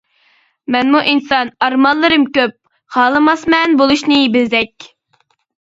مەنمۇ 0.75 1.01
ئىنسان 1.11 1.51
ئارمانلىرىم 1.67 2.25
كۆپ، 2.39 2.57
خالىماسمەن 2.97 3.81
بولۇشنى 3.85 4.21
بېزەك. 4.39 4.93